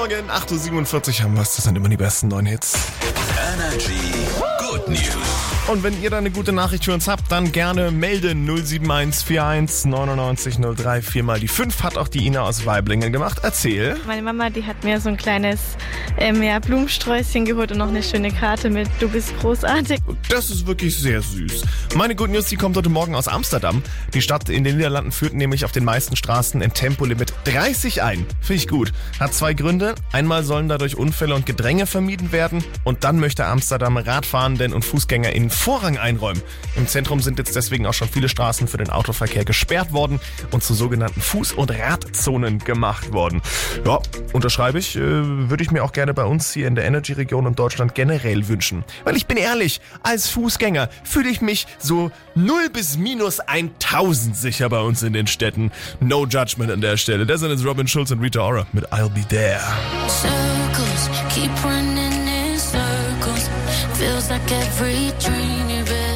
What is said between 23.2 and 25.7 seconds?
Amsterdam. Die Stadt in den Niederlanden führt nämlich